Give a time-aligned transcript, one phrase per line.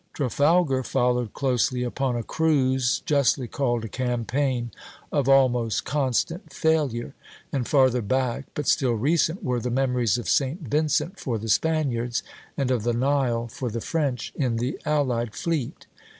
[0.13, 4.71] Trafalgar followed closely upon a cruise, justly called a campaign,
[5.11, 7.13] of almost constant failure;
[7.51, 10.61] and farther back, but still recent, were the memories of St.
[10.61, 12.23] Vincent for the Spaniards,
[12.57, 15.85] and of the Nile for the French, in the allied fleet.